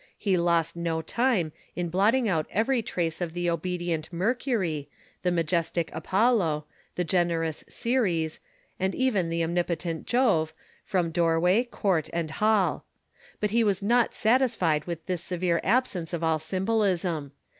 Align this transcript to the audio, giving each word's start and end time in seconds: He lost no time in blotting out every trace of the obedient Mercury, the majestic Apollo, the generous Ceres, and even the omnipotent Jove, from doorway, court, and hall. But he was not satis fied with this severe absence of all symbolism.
He 0.17 0.35
lost 0.35 0.75
no 0.75 1.03
time 1.03 1.51
in 1.75 1.89
blotting 1.89 2.27
out 2.27 2.47
every 2.49 2.81
trace 2.81 3.21
of 3.21 3.33
the 3.33 3.51
obedient 3.51 4.11
Mercury, 4.11 4.89
the 5.21 5.29
majestic 5.29 5.91
Apollo, 5.93 6.65
the 6.95 7.03
generous 7.03 7.63
Ceres, 7.67 8.39
and 8.79 8.95
even 8.95 9.29
the 9.29 9.43
omnipotent 9.43 10.07
Jove, 10.07 10.53
from 10.83 11.11
doorway, 11.11 11.65
court, 11.65 12.09
and 12.13 12.31
hall. 12.31 12.83
But 13.39 13.51
he 13.51 13.63
was 13.63 13.83
not 13.83 14.15
satis 14.15 14.55
fied 14.55 14.85
with 14.85 15.05
this 15.05 15.21
severe 15.23 15.61
absence 15.63 16.13
of 16.13 16.23
all 16.23 16.39
symbolism. 16.39 17.31